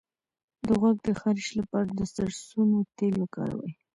د 0.67 0.67
غوږ 0.79 0.97
د 1.07 1.09
خارش 1.19 1.47
لپاره 1.59 1.89
د 1.93 2.01
سرسونو 2.13 2.77
تېل 2.97 3.15
وکاروئ 3.19 3.71